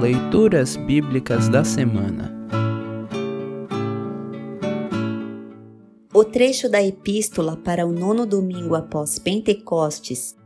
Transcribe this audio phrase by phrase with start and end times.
[0.00, 2.32] Leituras Bíblicas da Semana
[6.14, 10.36] O trecho da epístola para o nono domingo após Pentecostes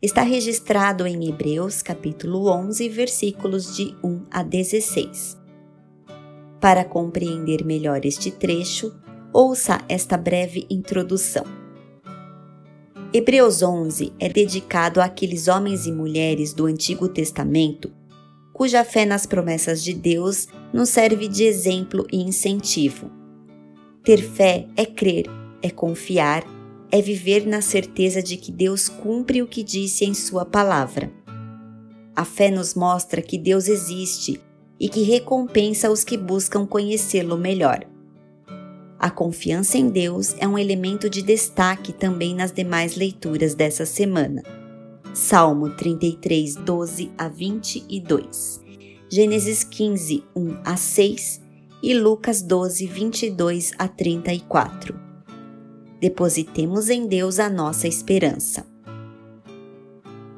[0.00, 5.38] está registrado em Hebreus capítulo 11, versículos de 1 a 16.
[6.58, 8.98] Para compreender melhor este trecho,
[9.30, 11.44] ouça esta breve introdução.
[13.12, 17.92] Hebreus 11 é dedicado àqueles homens e mulheres do Antigo Testamento
[18.52, 23.10] cuja fé nas promessas de Deus nos serve de exemplo e incentivo.
[24.04, 25.26] Ter fé é crer,
[25.62, 26.44] é confiar,
[26.90, 31.10] é viver na certeza de que Deus cumpre o que disse em Sua palavra.
[32.14, 34.40] A fé nos mostra que Deus existe
[34.78, 37.86] e que recompensa os que buscam conhecê-lo melhor.
[38.98, 44.61] A confiança em Deus é um elemento de destaque também nas demais leituras dessa semana.
[45.14, 48.62] Salmo 33, 12 a 22,
[49.10, 51.42] Gênesis 15, 1 a 6
[51.82, 54.98] e Lucas 12, 22 a 34.
[56.00, 58.66] Depositemos em Deus a nossa esperança.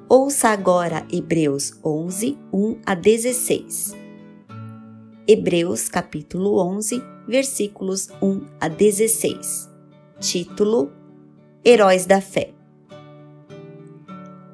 [0.08, 3.94] Ouça agora Hebreus 11, 1 a 16.
[5.28, 9.70] Hebreus capítulo 11, versículos 1 a 16.
[10.18, 10.90] Título:
[11.64, 12.63] Heróis da Fé.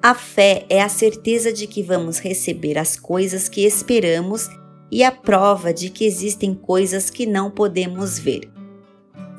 [0.02, 4.48] A fé é a certeza de que vamos receber as coisas que esperamos
[4.90, 8.50] e a prova de que existem coisas que não podemos ver.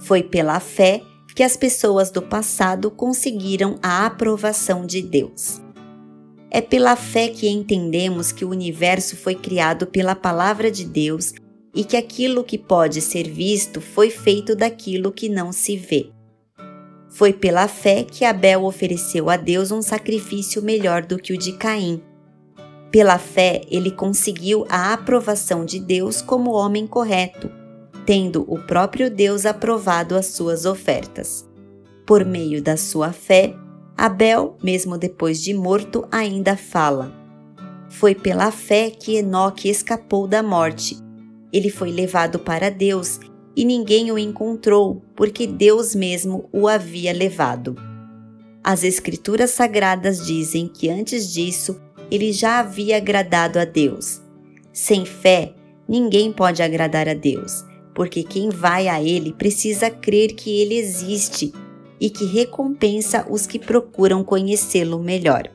[0.01, 1.01] Foi pela fé
[1.35, 5.59] que as pessoas do passado conseguiram a aprovação de Deus.
[6.51, 11.33] É pela fé que entendemos que o universo foi criado pela palavra de Deus
[11.73, 16.11] e que aquilo que pode ser visto foi feito daquilo que não se vê.
[17.11, 21.51] Foi pela fé que Abel ofereceu a Deus um sacrifício melhor do que o de
[21.53, 22.01] Caim.
[22.89, 27.51] Pela fé, ele conseguiu a aprovação de Deus como homem correto,
[28.05, 31.47] tendo o próprio Deus aprovado as suas ofertas.
[32.05, 33.53] Por meio da sua fé,
[33.97, 37.13] Abel, mesmo depois de morto, ainda fala.
[37.89, 40.97] Foi pela fé que Enoque escapou da morte.
[41.51, 43.19] Ele foi levado para Deus
[43.55, 47.75] e ninguém o encontrou, porque Deus mesmo o havia levado.
[48.63, 51.79] As Escrituras Sagradas dizem que antes disso
[52.11, 54.21] ele já havia agradado a Deus.
[54.73, 55.53] Sem fé,
[55.87, 61.53] ninguém pode agradar a Deus, porque quem vai a Ele precisa crer que Ele existe
[61.99, 65.49] e que recompensa os que procuram conhecê-lo melhor.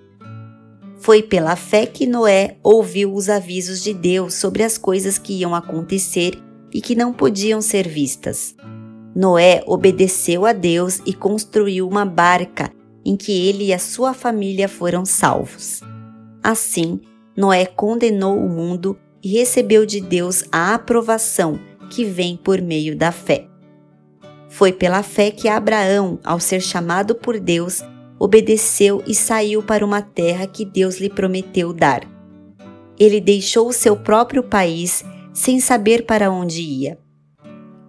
[0.98, 5.54] Foi pela fé que Noé ouviu os avisos de Deus sobre as coisas que iam
[5.54, 6.42] acontecer
[6.72, 8.54] e que não podiam ser vistas.
[9.14, 12.70] Noé obedeceu a Deus e construiu uma barca
[13.04, 15.80] em que ele e a sua família foram salvos.
[16.42, 17.00] Assim,
[17.36, 23.10] Noé condenou o mundo e recebeu de Deus a aprovação que vem por meio da
[23.10, 23.46] fé.
[24.48, 27.82] Foi pela fé que Abraão, ao ser chamado por Deus,
[28.18, 32.02] obedeceu e saiu para uma terra que Deus lhe prometeu dar.
[32.98, 35.04] Ele deixou o seu próprio país
[35.36, 36.98] sem saber para onde ia.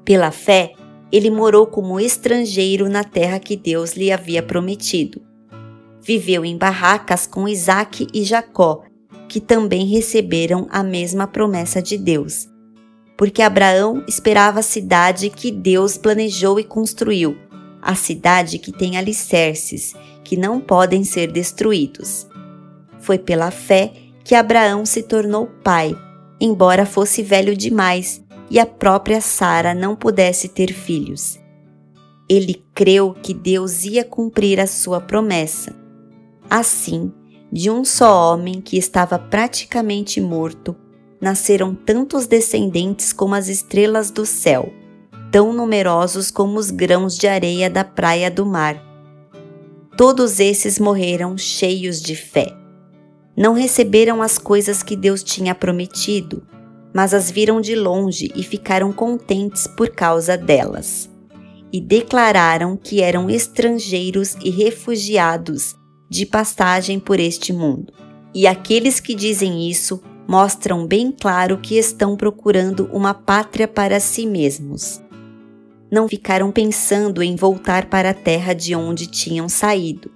[0.03, 0.73] Pela fé,
[1.09, 5.21] ele morou como estrangeiro na terra que Deus lhe havia prometido.
[6.01, 8.83] Viveu em barracas com Isaque e Jacó,
[9.29, 12.49] que também receberam a mesma promessa de Deus.
[13.15, 17.37] Porque Abraão esperava a cidade que Deus planejou e construiu,
[17.81, 22.27] a cidade que tem alicerces, que não podem ser destruídos.
[22.99, 23.93] Foi pela fé
[24.25, 25.95] que Abraão se tornou pai
[26.39, 31.39] embora fosse velho demais e a própria Sara não pudesse ter filhos.
[32.29, 35.75] Ele creu que Deus ia cumprir a sua promessa.
[36.49, 37.11] Assim,
[37.51, 40.75] de um só homem que estava praticamente morto,
[41.19, 44.71] nasceram tantos descendentes como as estrelas do céu,
[45.31, 48.83] tão numerosos como os grãos de areia da praia do mar.
[49.97, 52.55] Todos esses morreram cheios de fé
[53.37, 56.41] não receberam as coisas que Deus tinha prometido,
[56.91, 61.07] mas as viram de longe e ficaram contentes por causa delas.
[61.71, 65.75] E declararam que eram estrangeiros e refugiados
[66.09, 67.93] de passagem por este mundo.
[68.33, 74.25] E aqueles que dizem isso mostram bem claro que estão procurando uma pátria para si
[74.25, 75.01] mesmos.
[75.91, 80.11] Não ficaram pensando em voltar para a terra de onde tinham saído.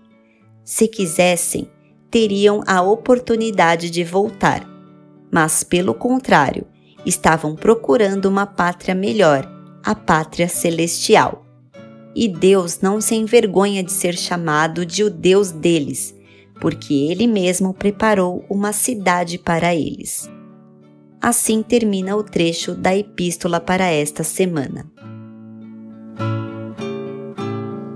[0.65, 1.69] Se quisessem,
[2.11, 4.67] teriam a oportunidade de voltar,
[5.31, 6.67] mas, pelo contrário,
[7.05, 9.49] estavam procurando uma pátria melhor,
[9.81, 11.45] a pátria celestial.
[12.13, 16.13] E Deus não se envergonha de ser chamado de o Deus deles,
[16.59, 20.29] porque Ele mesmo preparou uma cidade para eles.
[21.21, 24.91] Assim termina o trecho da epístola para esta semana.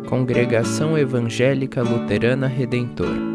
[0.08, 3.35] Congregação Evangélica Luterana Redentor